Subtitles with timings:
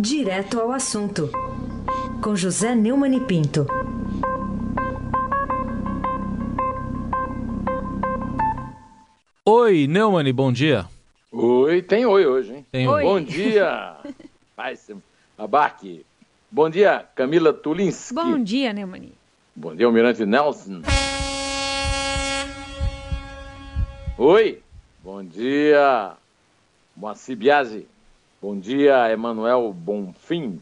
[0.00, 1.28] Direto ao assunto,
[2.22, 3.66] com José Neumann e Pinto.
[9.44, 10.86] Oi, Neumann, bom dia.
[11.32, 12.66] Oi, tem oi hoje, hein?
[12.70, 13.02] Tem oi.
[13.02, 13.96] Bom dia,
[15.36, 16.06] Abaque.
[16.48, 18.14] Bom dia, Camila Tulinski.
[18.14, 19.10] Bom dia, Neumann.
[19.56, 20.82] Bom dia, Almirante Nelson.
[24.16, 24.62] Oi,
[25.02, 26.12] bom dia,
[26.96, 27.84] Moacir Biasi.
[28.40, 30.60] Bom dia, Emanuel Bonfim.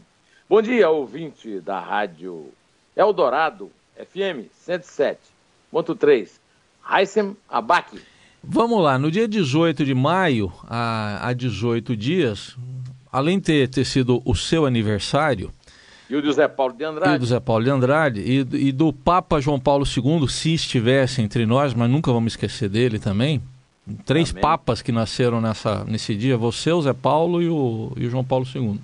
[0.49, 2.47] Bom dia, ouvinte da rádio
[2.95, 6.27] Eldorado, FM 107.3.
[6.81, 8.01] Raissem Abac.
[8.43, 12.57] Vamos lá, no dia 18 de maio, há, há 18 dias,
[13.11, 15.51] além de ter, ter sido o seu aniversário,
[16.09, 17.15] e o do Zé Paulo de Andrade.
[17.15, 18.21] E do Zé Paulo de Andrade.
[18.21, 22.69] E, e, do Papa João Paulo II, se estivesse entre nós, mas nunca vamos esquecer
[22.69, 23.41] dele também.
[24.05, 24.41] Três Amém.
[24.41, 28.23] papas que nasceram nessa, nesse dia, você, o Zé Paulo e o, e o João
[28.23, 28.79] Paulo II.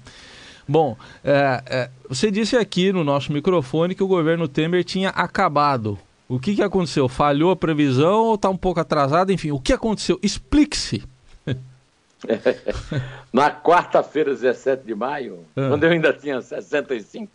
[0.68, 6.00] Bom, é, é, você disse aqui no nosso microfone que o governo Temer tinha acabado.
[6.28, 7.10] O que, que aconteceu?
[7.10, 9.32] Falhou a previsão ou está um pouco atrasado?
[9.32, 10.18] Enfim, o que aconteceu?
[10.24, 11.04] Explique-se.
[13.34, 15.68] Na quarta-feira, 17 de maio, ah.
[15.70, 17.30] quando eu ainda tinha 65,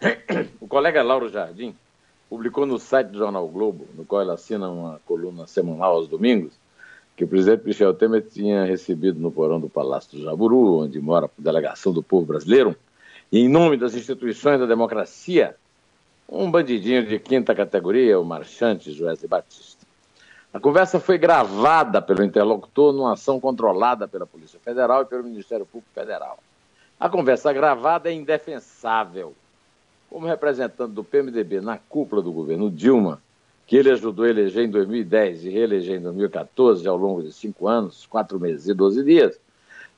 [0.60, 1.74] o colega Lauro Jardim
[2.30, 6.54] publicou no site do Jornal Globo, no qual ele assina uma coluna semanal aos domingos,
[7.16, 11.26] que o presidente Michel Temer tinha recebido no porão do Palácio do Jaburu, onde mora
[11.26, 12.74] a delegação do povo brasileiro,
[13.30, 15.54] e em nome das instituições da democracia,
[16.28, 19.86] um bandidinho de quinta categoria, o marchante Joés Batista.
[20.52, 25.64] A conversa foi gravada pelo interlocutor numa ação controlada pela Polícia Federal e pelo Ministério
[25.64, 26.38] Público Federal.
[27.00, 29.34] A conversa gravada é indefensável.
[30.10, 33.20] Como representante do PMDB na cúpula do governo Dilma,
[33.72, 37.66] que ele ajudou a eleger em 2010 e reeleger em 2014, ao longo de cinco
[37.66, 39.40] anos, quatro meses e doze dias,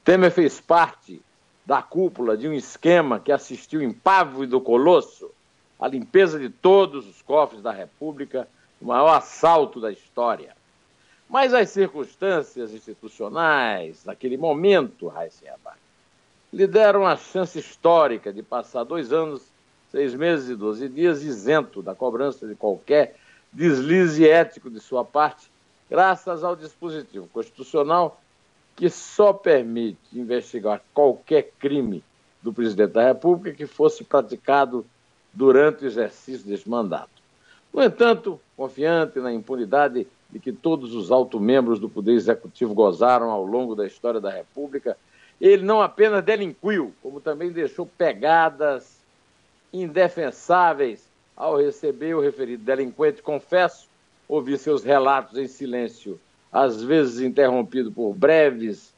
[0.05, 1.21] Temer fez parte
[1.67, 5.29] da cúpula de um esquema que assistiu e do Colosso
[5.77, 8.47] a limpeza de todos os cofres da República,
[8.81, 10.55] o maior assalto da história.
[11.29, 15.79] Mas as circunstâncias institucionais, naquele momento, Raíssa Abac,
[16.53, 19.43] lhe deram a chance histórica de passar dois anos,
[19.91, 23.17] seis meses e doze dias isento da cobrança de qualquer
[23.55, 25.49] deslize ético de sua parte,
[25.89, 28.21] graças ao dispositivo constitucional
[28.75, 32.03] que só permite investigar qualquer crime
[32.43, 34.85] do presidente da República que fosse praticado
[35.33, 37.09] durante o exercício deste mandato.
[37.73, 43.31] No entanto, confiante na impunidade de que todos os altos membros do Poder Executivo gozaram
[43.31, 44.97] ao longo da história da República,
[45.41, 48.99] ele não apenas delinquiu, como também deixou pegadas
[49.73, 51.04] indefensáveis
[51.37, 53.89] ao receber o referido delinquente, confesso,
[54.29, 56.21] ouvi seus relatos em silêncio,
[56.53, 58.93] às vezes interrompido por breves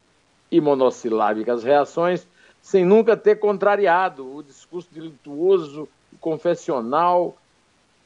[0.50, 2.26] e monossilábicas reações,
[2.60, 7.36] sem nunca ter contrariado o discurso delituoso e confessional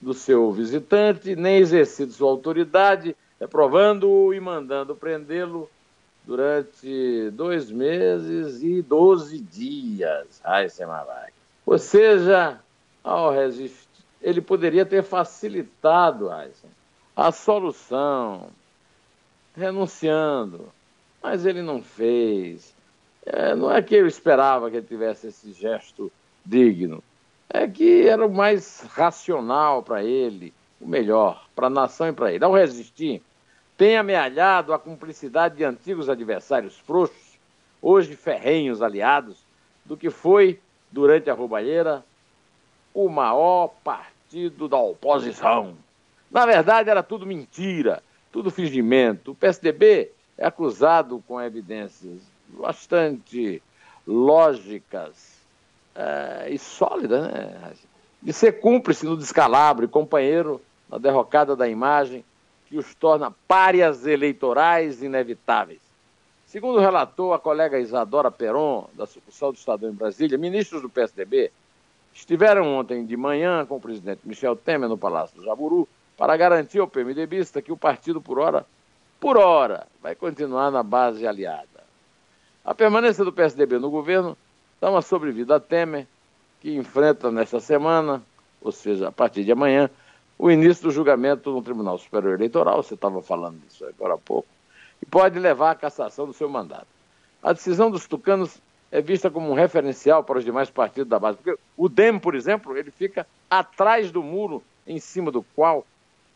[0.00, 5.68] do seu visitante, nem exercido sua autoridade, reprovando-o e mandando prendê-lo
[6.24, 10.40] durante dois meses e doze dias.
[10.44, 11.32] Ai, Semalak.
[11.66, 12.60] Ou seja,
[13.02, 13.89] ao resistir
[14.22, 16.30] ele poderia ter facilitado
[17.16, 18.48] a solução,
[19.56, 20.70] renunciando,
[21.22, 22.74] mas ele não fez.
[23.24, 26.10] É, não é que eu esperava que ele tivesse esse gesto
[26.44, 27.02] digno,
[27.48, 32.32] é que era o mais racional para ele, o melhor, para a nação e para
[32.32, 32.44] ele.
[32.44, 33.22] Ao resistir,
[33.76, 37.38] tem amealhado a cumplicidade de antigos adversários frouxos,
[37.82, 39.38] hoje ferrenhos aliados,
[39.84, 40.60] do que foi,
[40.90, 42.04] durante a roubalheira,
[42.94, 45.76] o maior partido da oposição.
[46.30, 49.32] Na verdade, era tudo mentira, tudo fingimento.
[49.32, 53.62] O PSDB é acusado com evidências bastante
[54.06, 55.40] lógicas
[55.94, 57.72] é, e sólidas, né?
[58.22, 62.24] de ser cúmplice no descalabro e companheiro na derrocada da imagem
[62.66, 65.80] que os torna párias eleitorais inevitáveis.
[66.46, 71.50] Segundo relatou a colega Isadora Peron, da sucursal do Estadão em Brasília, ministros do PSDB
[72.12, 76.78] estiveram ontem de manhã com o presidente Michel Temer no Palácio do Jaburu para garantir
[76.78, 78.66] ao PMDBista que o partido, por hora,
[79.18, 81.68] por hora, vai continuar na base aliada.
[82.64, 84.36] A permanência do PSDB no governo
[84.80, 86.06] dá uma sobrevida a Temer,
[86.60, 88.22] que enfrenta nesta semana,
[88.60, 89.88] ou seja, a partir de amanhã,
[90.38, 94.48] o início do julgamento no Tribunal Superior Eleitoral, você estava falando disso agora há pouco,
[95.02, 96.86] e pode levar à cassação do seu mandato.
[97.42, 98.58] A decisão dos tucanos
[98.92, 101.38] é vista como um referencial para os demais partidos da base.
[101.38, 105.86] Porque o DEM, por exemplo, ele fica atrás do muro em cima do qual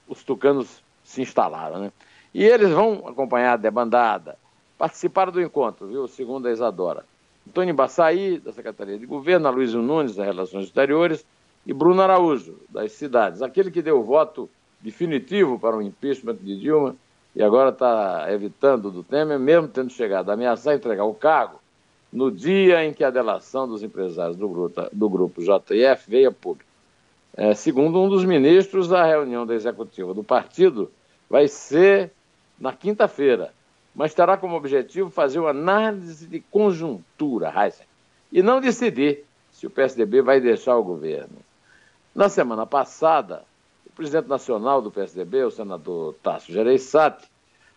[0.08, 1.80] os tucanos se instalaram.
[1.80, 1.92] Né?
[2.32, 4.36] E eles vão acompanhar a debandada,
[4.78, 6.06] participaram do encontro, viu?
[6.06, 7.04] segundo a Isadora.
[7.46, 11.24] Antônio Baçaí, da Secretaria de Governo, Luiz Nunes, das Relações Exteriores,
[11.66, 13.42] e Bruno Araújo, das cidades.
[13.42, 14.48] Aquele que deu o voto
[14.80, 16.94] definitivo para o impeachment de Dilma
[17.34, 21.58] e agora está evitando do Temer, mesmo tendo chegado a ameaçar entregar o cargo
[22.14, 26.32] no dia em que a delação dos empresários do grupo, do grupo JF veio a
[26.32, 26.70] público.
[27.36, 30.92] É, segundo um dos ministros, a reunião da executiva do partido
[31.28, 32.12] vai ser
[32.56, 33.52] na quinta-feira,
[33.92, 37.86] mas terá como objetivo fazer uma análise de conjuntura, Heisen,
[38.30, 41.38] e não decidir se o PSDB vai deixar o governo.
[42.14, 43.42] Na semana passada,
[43.84, 47.28] o presidente nacional do PSDB, o senador Tasso Gereissati,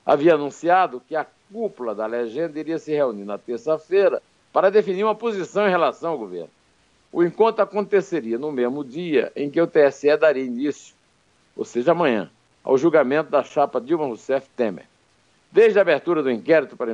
[0.07, 4.21] havia anunciado que a cúpula da legenda iria se reunir na terça-feira
[4.53, 6.49] para definir uma posição em relação ao governo.
[7.11, 10.95] O encontro aconteceria no mesmo dia em que o TSE daria início,
[11.57, 12.31] ou seja, amanhã,
[12.63, 14.85] ao julgamento da chapa Dilma Rousseff Temer.
[15.51, 16.91] Desde a abertura do inquérito para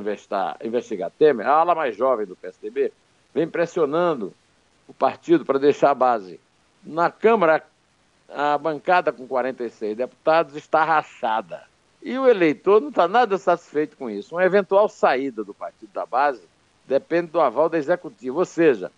[0.64, 2.92] investigar Temer, a ala mais jovem do PSDB
[3.32, 4.34] vem pressionando
[4.88, 6.40] o partido para deixar a base.
[6.82, 7.64] Na Câmara,
[8.28, 11.73] a bancada com 46 deputados está rachada.
[12.04, 14.34] E o eleitor não está nada satisfeito com isso.
[14.34, 16.42] Uma eventual saída do partido da base
[16.86, 18.38] depende do aval da executiva.
[18.38, 18.92] Ou seja,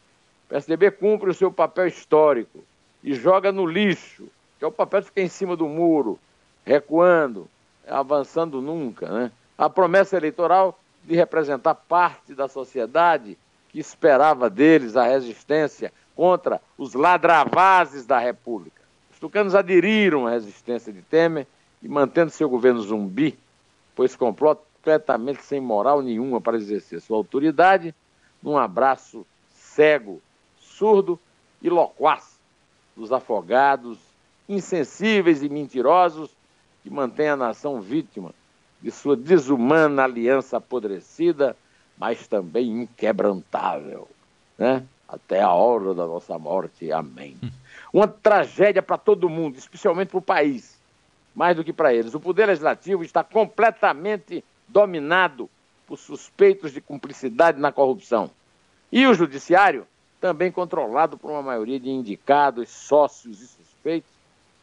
[0.44, 2.64] o PSDB cumpre o seu papel histórico
[3.04, 4.26] e joga no lixo,
[4.58, 6.18] que é o papel de ficar em cima do muro,
[6.64, 7.48] recuando,
[7.86, 9.08] avançando nunca.
[9.08, 9.30] Né?
[9.56, 13.38] A promessa eleitoral de representar parte da sociedade
[13.68, 18.82] que esperava deles a resistência contra os ladravazes da República.
[19.12, 21.46] Os tucanos aderiram à resistência de Temer
[21.86, 23.38] e mantendo seu governo zumbi,
[23.94, 27.94] pois completamente sem moral nenhuma para exercer sua autoridade,
[28.42, 29.24] num abraço
[29.54, 30.20] cego,
[30.58, 31.16] surdo
[31.62, 32.40] e loquaz
[32.96, 33.98] dos afogados,
[34.48, 36.30] insensíveis e mentirosos
[36.82, 38.34] que mantêm a nação vítima
[38.82, 41.56] de sua desumana aliança apodrecida,
[41.96, 44.08] mas também inquebrantável,
[44.58, 44.82] né?
[45.08, 46.90] até a hora da nossa morte.
[46.90, 47.36] Amém.
[47.92, 50.75] Uma tragédia para todo mundo, especialmente para o país,
[51.36, 52.14] mais do que para eles.
[52.14, 55.50] O poder legislativo está completamente dominado
[55.86, 58.30] por suspeitos de cumplicidade na corrupção.
[58.90, 59.86] E o judiciário
[60.18, 64.10] também controlado por uma maioria de indicados, sócios e suspeitos,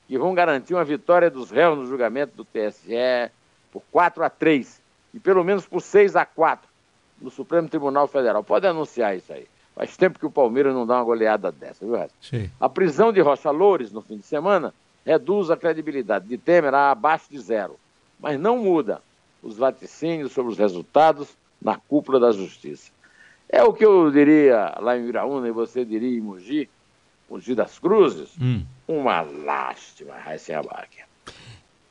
[0.07, 3.31] que vão garantir uma vitória dos réus no julgamento do TSE
[3.71, 4.81] por 4 a 3
[5.13, 6.67] e pelo menos por 6 a 4
[7.21, 8.43] no Supremo Tribunal Federal.
[8.43, 9.47] Pode anunciar isso aí.
[9.75, 12.49] Faz tempo que o Palmeiras não dá uma goleada dessa, viu, Sim.
[12.59, 14.73] A prisão de Rocha Loures no fim de semana
[15.05, 17.77] reduz a credibilidade de Temer a abaixo de zero,
[18.19, 19.01] mas não muda
[19.41, 21.29] os vaticínios sobre os resultados
[21.61, 22.91] na cúpula da justiça.
[23.49, 26.69] É o que eu diria lá em Iraúna e você diria em Mogi,
[27.29, 28.29] Mogi das Cruzes.
[28.41, 28.65] Hum.
[28.87, 31.03] Uma lástima, Raíssa Abac.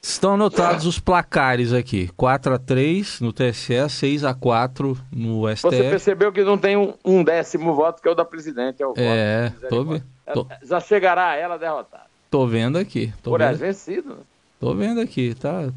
[0.03, 5.63] Estão anotados os placares aqui: 4 a 3 no TSE, 6 a 4 no STF.
[5.63, 8.83] Você percebeu que não tem um, um décimo voto, que é o da presidente.
[8.83, 10.05] É, o é tô vendo.
[10.65, 12.12] Já chegará ela derrotada.
[12.33, 13.13] Tô vendo aqui.
[13.23, 13.59] Tô Por vendo.
[13.59, 14.17] vencido.
[14.59, 15.71] Tô vendo aqui, tá,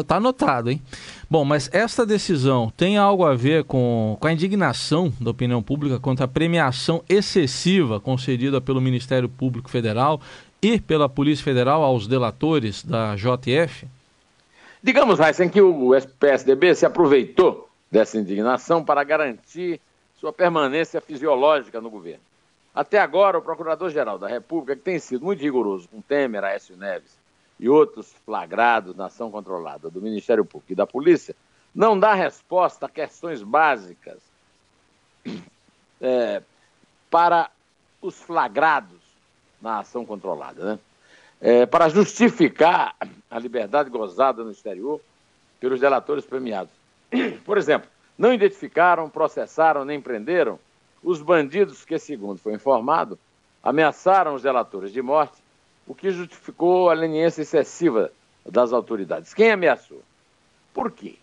[0.00, 0.80] Está anotado, hein?
[1.28, 5.98] Bom, mas esta decisão tem algo a ver com, com a indignação da opinião pública
[5.98, 10.22] contra a premiação excessiva concedida pelo Ministério Público Federal
[10.62, 13.86] e pela Polícia Federal aos delatores da JF?
[14.82, 19.78] Digamos, Heisen, que o PSDB se aproveitou dessa indignação para garantir
[20.18, 22.29] sua permanência fisiológica no governo.
[22.74, 27.18] Até agora, o Procurador-Geral da República, que tem sido muito rigoroso com Temer, Aécio Neves
[27.58, 31.34] e outros flagrados na ação controlada do Ministério Público e da Polícia,
[31.74, 34.18] não dá resposta a questões básicas
[36.00, 36.42] é,
[37.10, 37.50] para
[38.00, 38.98] os flagrados
[39.60, 40.78] na ação controlada, né?
[41.42, 42.94] É, para justificar
[43.30, 45.00] a liberdade gozada no exterior
[45.58, 46.72] pelos delatores premiados.
[47.44, 50.58] Por exemplo, não identificaram, processaram nem prenderam
[51.02, 53.18] os bandidos que, segundo foi informado,
[53.62, 55.42] ameaçaram os delatores de morte
[55.86, 58.12] o que justificou a leniência excessiva
[58.46, 59.34] das autoridades.
[59.34, 60.02] Quem ameaçou?
[60.72, 61.16] Por quê?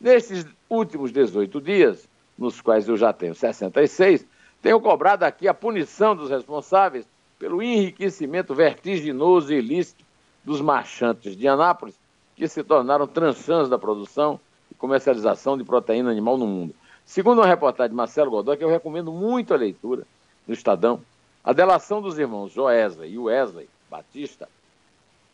[0.00, 4.26] Nesses últimos 18 dias, nos quais eu já tenho 66,
[4.60, 7.06] tenho cobrado aqui a punição dos responsáveis
[7.38, 10.04] pelo enriquecimento vertiginoso e ilícito
[10.44, 11.94] dos marchantes de Anápolis,
[12.34, 16.74] que se tornaram tranchãs da produção e comercialização de proteína animal no mundo.
[17.08, 20.02] Segundo uma reportagem de Marcelo Godoy, que eu recomendo muito a leitura
[20.46, 21.00] no Estadão,
[21.42, 24.46] a delação dos irmãos Joesley e Wesley Batista,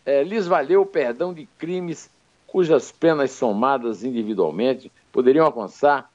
[0.06, 2.08] é, lhes valeu o perdão de crimes
[2.46, 6.08] cujas penas somadas individualmente poderiam alcançar,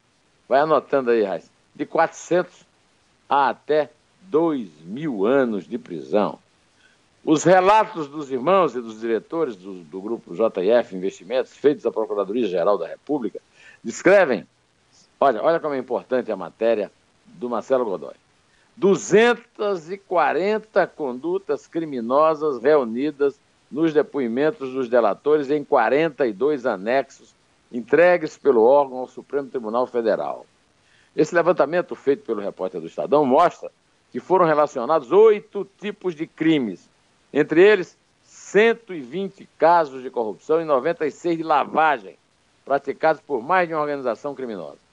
[0.48, 2.66] vai anotando aí, Raiz, de 400
[3.28, 6.40] a até 2 mil anos de prisão.
[7.22, 12.78] Os relatos dos irmãos e dos diretores do, do grupo JF Investimentos, feitos à Procuradoria-Geral
[12.78, 13.42] da República,
[13.84, 14.48] descrevem,
[15.20, 16.92] olha, olha como é importante a matéria
[17.26, 18.16] do Marcelo Godoy.
[18.78, 27.36] 240 condutas criminosas reunidas nos depoimentos dos delatores em 42 anexos
[27.72, 30.46] entregues pelo órgão ao Supremo Tribunal Federal.
[31.16, 33.72] Esse levantamento feito pelo repórter do Estadão mostra
[34.12, 36.90] que foram relacionados oito tipos de crimes,
[37.32, 42.18] entre eles 120 casos de corrupção e 96 de lavagem,
[42.66, 44.89] praticados por mais de uma organização criminosa.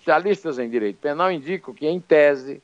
[0.00, 2.62] Especialistas em direito penal indicam que, em tese,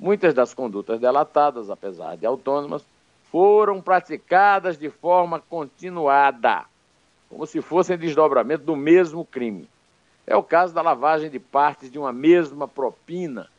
[0.00, 2.82] muitas das condutas delatadas, apesar de autônomas,
[3.30, 6.64] foram praticadas de forma continuada,
[7.28, 9.68] como se fossem desdobramento do mesmo crime.
[10.26, 13.50] É o caso da lavagem de partes de uma mesma propina.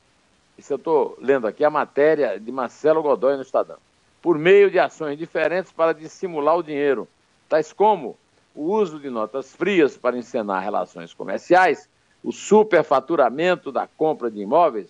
[0.57, 3.77] Isso eu estou lendo aqui a matéria de Marcelo Godoy no Estadão.
[4.23, 7.07] Por meio de ações diferentes para dissimular o dinheiro,
[7.47, 8.17] tais como
[8.55, 11.87] o uso de notas frias para encenar relações comerciais,
[12.23, 14.87] o superfaturamento da compra de imóveis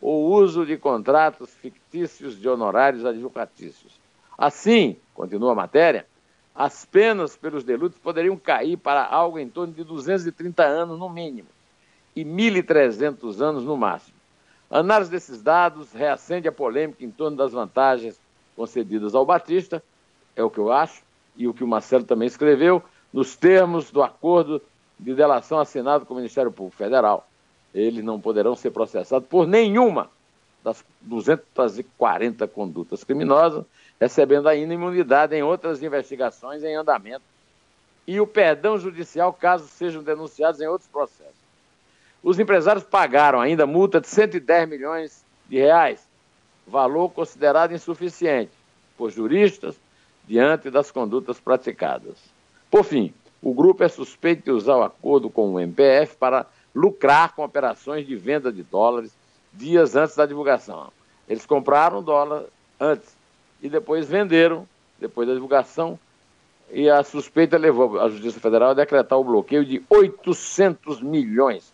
[0.00, 3.98] ou o uso de contratos fictícios de honorários advocatícios.
[4.36, 6.06] Assim, continua a matéria,
[6.54, 11.48] as penas pelos delitos poderiam cair para algo em torno de 230 anos no mínimo
[12.14, 14.16] e 1.300 anos no máximo.
[14.70, 18.20] A análise desses dados reacende a polêmica em torno das vantagens
[18.56, 19.82] concedidas ao Batista,
[20.34, 21.02] é o que eu acho,
[21.36, 22.82] e o que o Marcelo também escreveu,
[23.12, 24.60] nos termos do acordo
[24.98, 27.28] de delação assinado com o Ministério Público Federal.
[27.74, 30.10] Eles não poderão ser processados por nenhuma
[30.64, 33.64] das 240 condutas criminosas,
[34.00, 37.22] recebendo ainda imunidade em outras investigações em andamento
[38.08, 41.36] e o perdão judicial caso sejam denunciados em outros processos.
[42.22, 46.00] Os empresários pagaram ainda multa de 110 milhões de reais,
[46.66, 48.50] valor considerado insuficiente
[48.96, 49.76] por juristas
[50.26, 52.16] diante das condutas praticadas.
[52.70, 57.34] Por fim, o grupo é suspeito de usar o acordo com o MPF para lucrar
[57.34, 59.12] com operações de venda de dólares
[59.52, 60.90] dias antes da divulgação.
[61.28, 62.44] Eles compraram dólar
[62.80, 63.16] antes
[63.62, 64.66] e depois venderam,
[64.98, 65.98] depois da divulgação,
[66.70, 71.72] e a suspeita levou a Justiça Federal a decretar o bloqueio de 800 milhões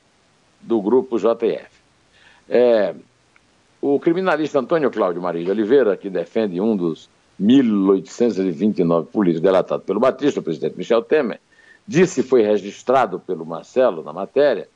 [0.60, 1.68] do grupo JF.
[2.48, 2.94] É,
[3.80, 7.08] o criminalista Antônio Cláudio Maria de Oliveira, que defende um dos
[7.40, 11.40] 1.829 políticos delatados pelo Batista, o presidente Michel Temer,
[11.86, 14.68] disse foi registrado pelo Marcelo na matéria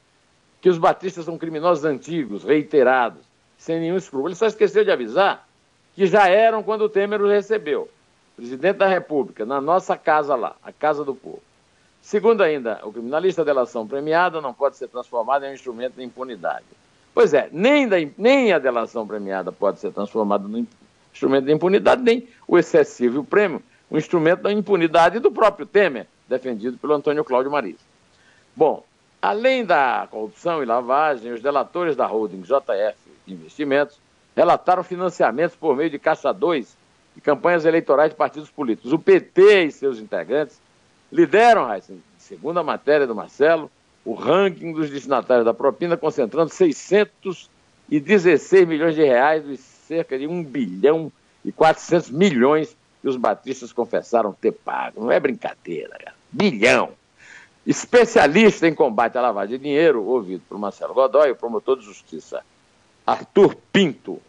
[0.61, 3.23] que os batistas são criminosos antigos, reiterados,
[3.57, 4.29] sem nenhum escrúpulo.
[4.29, 5.47] Ele só esqueceu de avisar
[5.95, 7.88] que já eram quando o Temer os recebeu.
[8.37, 11.43] Presidente da República, na nossa casa lá, a Casa do Povo.
[12.00, 16.05] Segundo ainda, o criminalista da delação premiada não pode ser transformado em um instrumento de
[16.05, 16.65] impunidade.
[17.12, 20.65] Pois é, nem, da, nem a delação premiada pode ser transformada num
[21.12, 23.61] instrumento de impunidade, nem o excessivo o prêmio,
[23.91, 27.79] um instrumento da impunidade do próprio Temer, defendido pelo Antônio Cláudio Maris.
[28.55, 28.85] Bom,
[29.21, 33.99] além da corrupção e lavagem, os delatores da holding JF Investimentos
[34.35, 36.77] relataram financiamentos por meio de Caixa 2
[37.17, 38.93] e campanhas eleitorais de partidos políticos.
[38.93, 40.61] O PT e seus integrantes
[41.13, 41.67] lideram,
[42.19, 43.71] segundo a matéria do Marcelo,
[44.05, 50.45] o ranking dos destinatários da propina, concentrando 616 milhões de reais dos cerca de 1
[50.45, 51.11] bilhão
[51.45, 55.01] e 400 milhões que os batistas confessaram ter pago.
[55.01, 56.18] Não é brincadeira, cara.
[56.31, 56.91] Bilhão.
[57.67, 62.43] Especialista em combate à lavagem de dinheiro, ouvido por Marcelo Godoy, o promotor de justiça
[63.07, 64.21] Arthur Pinto,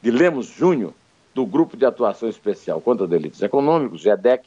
[0.00, 0.92] de Lemos Júnior,
[1.34, 4.44] do Grupo de Atuação Especial contra Delitos Econômicos, GEDEC,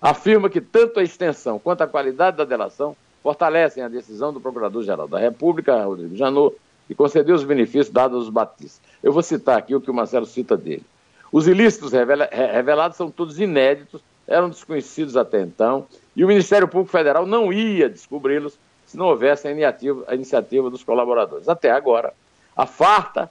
[0.00, 5.08] afirma que tanto a extensão quanto a qualidade da delação fortalecem a decisão do Procurador-Geral
[5.08, 6.56] da República, Rodrigo Janot,
[6.88, 8.80] de conceder os benefícios dados aos batistas.
[9.02, 10.84] Eu vou citar aqui o que o Marcelo cita dele.
[11.32, 16.92] Os ilícitos revela revelados são todos inéditos, eram desconhecidos até então, e o Ministério Público
[16.92, 21.48] Federal não ia descobri-los se não houvesse a iniciativa, a iniciativa dos colaboradores.
[21.48, 22.14] Até agora,
[22.56, 23.30] a farta,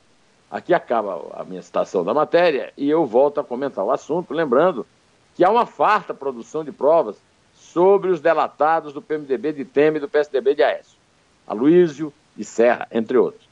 [0.52, 4.86] aqui acaba a minha citação da matéria, e eu volto a comentar o assunto, lembrando
[5.36, 7.16] que há uma farta produção de provas
[7.54, 10.98] sobre os delatados do PMDB de Temer e do PSDB de Aécio,
[11.48, 13.48] Aloysio e Serra, entre outros.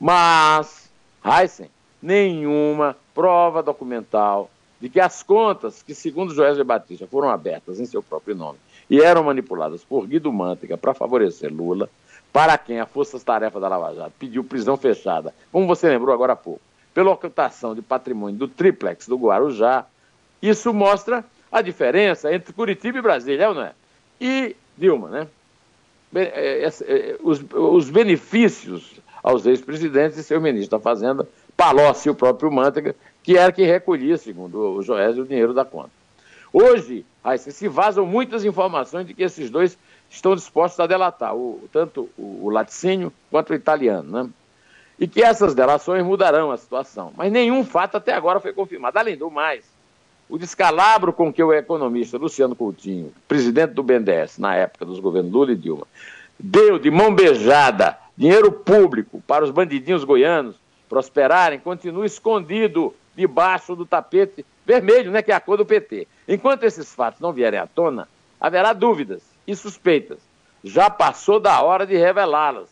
[0.00, 0.90] Mas,
[1.24, 1.70] Heisen,
[2.02, 8.02] nenhuma prova documental de que as contas que, segundo Joesley Batista, foram abertas em seu
[8.02, 8.58] próprio nome
[8.92, 11.88] e eram manipuladas por Guido Mantega para favorecer Lula,
[12.30, 16.34] para quem a Força Tarefa da Lava Jato pediu prisão fechada, como você lembrou agora
[16.34, 16.60] há pouco,
[16.92, 19.86] pela ocultação de patrimônio do triplex do Guarujá,
[20.42, 23.72] isso mostra a diferença entre Curitiba e Brasília, é não é?
[24.20, 25.26] E Dilma, né?
[26.14, 32.14] É, é, os, os benefícios aos ex-presidentes e seu ministro da Fazenda, Palocci e o
[32.14, 35.90] próprio Mantega, que era quem recolhia, segundo o Joésio, o dinheiro da conta.
[36.52, 37.06] Hoje,
[37.38, 39.78] se vazam muitas informações de que esses dois
[40.10, 44.10] estão dispostos a delatar, o, tanto o, o laticínio quanto o italiano.
[44.10, 44.30] Né?
[45.02, 47.12] e que essas delações mudarão a situação.
[47.16, 48.96] Mas nenhum fato até agora foi confirmado.
[48.96, 49.64] Além do mais,
[50.28, 55.32] o descalabro com que o economista Luciano Coutinho, presidente do BNDES na época dos governos
[55.32, 55.88] Lula e Dilma,
[56.38, 60.54] deu de mão beijada dinheiro público para os bandidinhos goianos
[60.88, 66.06] prosperarem, continua escondido debaixo do tapete vermelho, né, que é a cor do PT.
[66.28, 68.08] Enquanto esses fatos não vierem à tona,
[68.40, 70.18] haverá dúvidas e suspeitas.
[70.64, 72.68] Já passou da hora de revelá-las,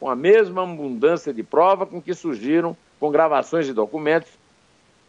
[0.00, 4.30] com a mesma abundância de prova com que surgiram com gravações de documentos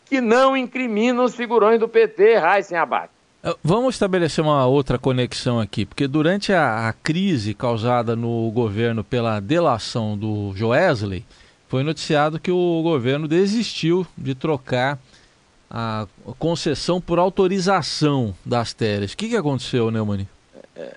[0.05, 3.09] que não incriminam os figurões do PT, Raíssen Abac.
[3.43, 9.03] Eh, vamos estabelecer uma outra conexão aqui, porque durante a, a, crise causada no governo
[9.03, 11.23] pela delação do Joesley,
[11.67, 14.97] foi noticiado que o governo desistiu de trocar
[15.69, 16.07] a
[16.39, 19.13] concessão por autorização das terras.
[19.13, 20.27] O que, que aconteceu, Neumani?
[20.75, 20.95] É,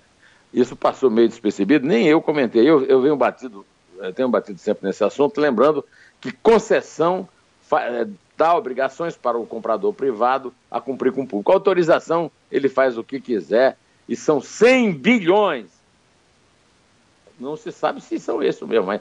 [0.53, 2.69] isso passou meio despercebido, nem eu comentei.
[2.69, 3.67] Eu, eu venho batido,
[3.99, 5.85] eu tenho batido sempre nesse assunto, lembrando
[6.21, 7.29] que concessão
[7.73, 11.53] é, dá obrigações para o comprador privado a cumprir com o público.
[11.53, 13.77] Autorização, ele faz o que quiser,
[14.09, 15.67] e são 100 bilhões.
[17.39, 19.01] Não se sabe se são esses mesmo, mas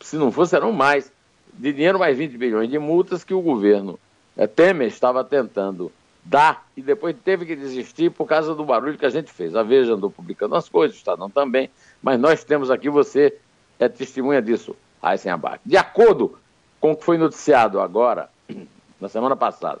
[0.00, 1.10] se não for, serão mais.
[1.54, 3.98] De dinheiro, mais 20 bilhões de multas que o governo
[4.36, 5.90] é, Temer estava tentando
[6.22, 9.54] dar e depois teve que desistir por causa do barulho que a gente fez.
[9.54, 11.70] A Veja andou publicando as coisas, o Estadão também,
[12.02, 13.38] mas nós temos aqui, você
[13.78, 15.60] é testemunha disso, Aysen Abac.
[15.64, 16.38] De acordo
[16.80, 18.28] com o que foi noticiado agora,
[19.00, 19.80] na semana passada,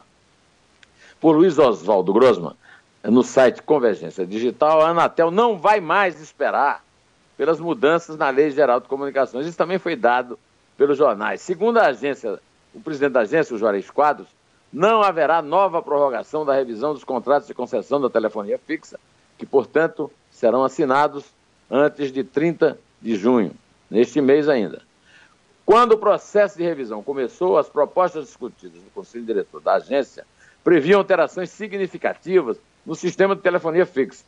[1.20, 2.54] por Luiz Oswaldo Grossman,
[3.02, 6.84] no site Convergência Digital, a Anatel não vai mais esperar
[7.36, 9.46] pelas mudanças na Lei Geral de Comunicações.
[9.46, 10.38] Isso também foi dado
[10.76, 11.40] pelos jornais.
[11.40, 12.38] Segundo a agência,
[12.74, 14.28] o presidente da agência, o Juarez Quadros,
[14.72, 18.98] não haverá nova prorrogação da revisão dos contratos de concessão da telefonia fixa,
[19.38, 21.24] que, portanto, serão assinados
[21.70, 23.52] antes de 30 de junho,
[23.90, 24.82] neste mês ainda.
[25.64, 30.24] Quando o processo de revisão começou, as propostas discutidas no Conselho Diretor da agência
[30.62, 34.24] previam alterações significativas no sistema de telefonia fixa,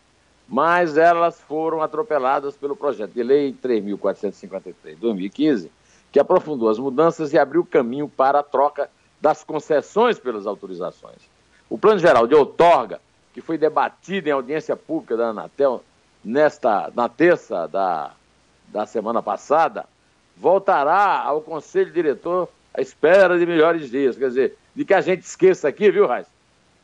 [0.48, 5.68] mas elas foram atropeladas pelo projeto de lei 3.453-2015,
[6.10, 11.18] que aprofundou as mudanças e abriu caminho para a troca das concessões pelas autorizações.
[11.68, 13.00] O Plano Geral de Outorga,
[13.34, 15.82] que foi debatido em audiência pública da Anatel
[16.24, 18.12] nesta, na terça da,
[18.68, 19.86] da semana passada,
[20.36, 24.16] voltará ao Conselho Diretor à espera de melhores dias.
[24.16, 26.26] Quer dizer, de que a gente esqueça aqui, viu, Raiz?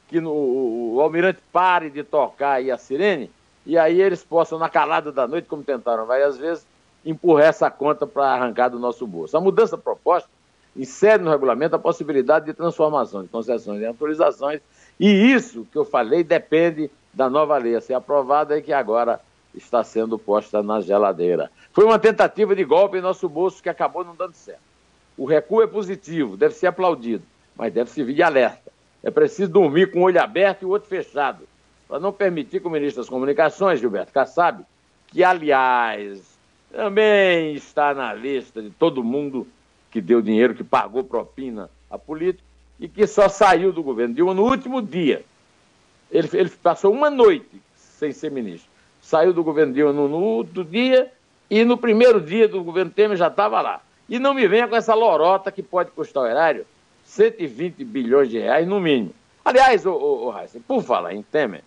[0.09, 3.31] Que no, o, o almirante pare de tocar aí a sirene
[3.67, 6.67] e aí eles possam, na calada da noite, como tentaram várias vezes,
[7.05, 9.37] empurrar essa conta para arrancar do nosso bolso.
[9.37, 10.29] A mudança proposta
[10.77, 14.61] insere no regulamento a possibilidade de transformação de concessões em autorizações,
[14.99, 19.21] e isso que eu falei depende da nova lei a ser aprovada e que agora
[19.55, 21.51] está sendo posta na geladeira.
[21.73, 24.61] Foi uma tentativa de golpe em nosso bolso que acabou não dando certo.
[25.17, 27.23] O recuo é positivo, deve ser aplaudido,
[27.57, 28.73] mas deve servir de alerta.
[29.03, 31.47] É preciso dormir com o olho aberto e o outro fechado,
[31.87, 34.65] para não permitir que o ministro das Comunicações, Gilberto Kassab,
[35.07, 36.21] que, aliás,
[36.73, 39.47] também está na lista de todo mundo
[39.95, 42.43] que deu dinheiro, que pagou propina a político
[42.81, 45.25] e que só saiu do governo Dilma no último dia.
[46.11, 48.69] Ele, ele passou uma noite sem ser ministro.
[49.01, 51.13] Saiu do governo Dilma no, no outro dia
[51.49, 53.83] e no primeiro dia do governo Temer já estava lá.
[54.09, 56.67] E não me venha com essa lorota que pode custar o erário
[57.05, 59.15] 120 bilhões de reais no mínimo.
[59.45, 60.35] Aliás, o, o,
[60.67, 61.63] por falar em Temer,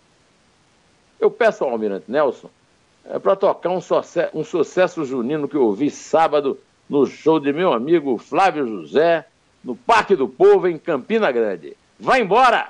[1.17, 2.49] eu peço ao Almirante Nelson
[3.05, 7.51] é, para tocar um, sucesso, um sucesso junino que eu ouvi sábado no show de
[7.51, 9.25] meu amigo Flávio José,
[9.63, 11.75] no Parque do Povo, em Campina Grande.
[11.99, 12.69] Vai embora!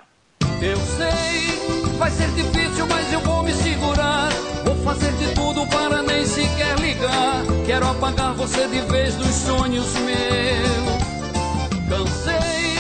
[0.62, 4.30] Eu sei, vai ser difícil, mas eu vou me segurar.
[4.66, 7.44] Vou fazer de tudo para nem sequer ligar.
[7.66, 11.08] Quero apagar você de vez dos sonhos meus.
[11.88, 12.78] Cansei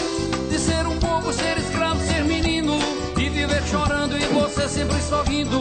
[0.49, 2.79] de ser um bobo, ser escravo, ser menino.
[3.15, 5.59] De viver chorando e você sempre sorrindo.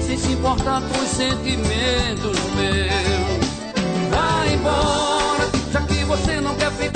[0.00, 3.48] Sem se importar com os sentimentos meus.
[4.10, 5.07] Vai embora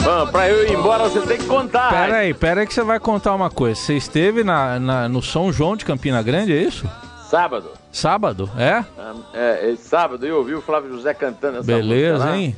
[0.02, 1.90] Bom, pra eu ir embora você tem que contar.
[1.90, 3.80] Pera aí, pera aí que você vai contar uma coisa.
[3.80, 6.90] Você esteve na, na no São João de Campina Grande, é isso?
[7.30, 7.70] Sábado.
[7.92, 8.84] Sábado, é?
[9.32, 12.56] É, é sábado eu ouvi o Flávio José cantando essa Beleza, hein?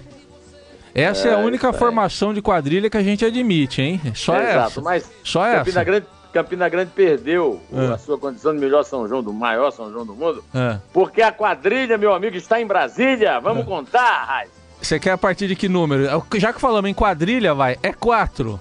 [0.95, 4.01] Essa é, é a única formação de quadrilha que a gente admite, hein?
[4.15, 4.51] Só é, essa.
[4.51, 5.85] Exato, mas Só Campina essa.
[5.85, 7.87] Grande, Campina Grande perdeu é.
[7.93, 10.79] a sua condição de melhor São João, do maior São João do mundo, é.
[10.95, 13.39] porque a quadrilha, meu amigo, está em Brasília.
[13.39, 13.67] Vamos é.
[13.67, 14.64] contar, Raiz.
[14.85, 16.05] Você quer a partir de que número?
[16.07, 17.79] É já que falamos em quadrilha, vai.
[17.83, 18.61] É 4.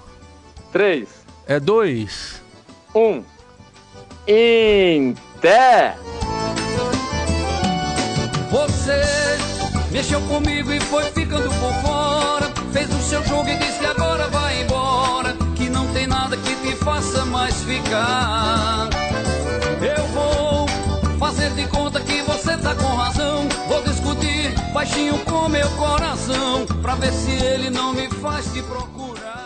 [0.72, 1.06] 3.
[1.46, 2.42] É 2.
[2.94, 2.98] 1.
[2.98, 3.24] Um.
[4.26, 5.94] Em pé.
[8.50, 9.02] Você
[9.90, 12.50] mexeu comigo e foi ficando por fora.
[12.72, 15.36] Fez o seu jogo e disse que agora vai embora.
[15.54, 18.88] Que não tem nada que te faça mais ficar.
[19.78, 20.66] Eu vou
[21.18, 23.23] fazer de conta que você tá com razão
[24.74, 29.43] baixinho com meu coração, pra ver se ele não me faz te procurar.